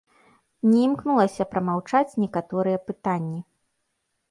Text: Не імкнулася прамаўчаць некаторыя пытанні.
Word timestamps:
Не 0.69 0.79
імкнулася 0.87 1.43
прамаўчаць 1.51 2.17
некаторыя 2.25 2.77
пытанні. 2.91 3.39